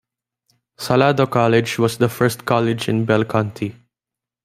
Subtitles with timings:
[0.79, 3.75] Salado College was the first college in Bell County.